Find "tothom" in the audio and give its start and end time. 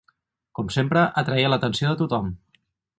2.05-2.37